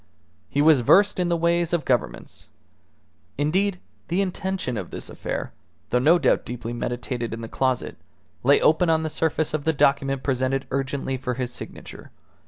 [0.49, 2.49] He was versed in the ways of Governments.
[3.37, 5.53] Indeed, the intention of this affair,
[5.91, 7.97] though no doubt deeply meditated in the closet,
[8.41, 12.09] lay open on the surface of the document presented urgently for his signature.